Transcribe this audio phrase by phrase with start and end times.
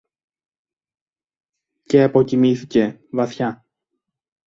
[1.83, 3.65] και αποκοιμήθηκε βαθιά